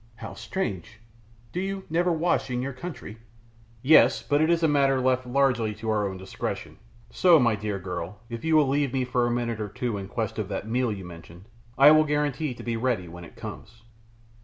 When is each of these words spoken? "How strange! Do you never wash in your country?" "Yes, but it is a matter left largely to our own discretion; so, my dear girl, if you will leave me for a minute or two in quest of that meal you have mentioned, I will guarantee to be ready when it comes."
"How 0.15 0.33
strange! 0.33 0.97
Do 1.51 1.59
you 1.61 1.83
never 1.87 2.11
wash 2.11 2.49
in 2.49 2.63
your 2.63 2.73
country?" 2.73 3.19
"Yes, 3.83 4.23
but 4.23 4.41
it 4.41 4.49
is 4.49 4.63
a 4.63 4.67
matter 4.67 4.99
left 4.99 5.27
largely 5.27 5.75
to 5.75 5.91
our 5.91 6.09
own 6.09 6.17
discretion; 6.17 6.79
so, 7.11 7.37
my 7.37 7.53
dear 7.53 7.77
girl, 7.77 8.17
if 8.27 8.43
you 8.43 8.55
will 8.55 8.67
leave 8.67 8.93
me 8.93 9.05
for 9.05 9.27
a 9.27 9.29
minute 9.29 9.61
or 9.61 9.69
two 9.69 9.99
in 9.99 10.07
quest 10.07 10.39
of 10.39 10.47
that 10.49 10.67
meal 10.67 10.91
you 10.91 10.97
have 11.03 11.05
mentioned, 11.05 11.45
I 11.77 11.91
will 11.91 12.03
guarantee 12.05 12.55
to 12.55 12.63
be 12.63 12.77
ready 12.77 13.07
when 13.07 13.23
it 13.23 13.35
comes." 13.35 13.83